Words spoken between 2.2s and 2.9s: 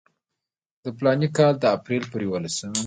یوولسمه.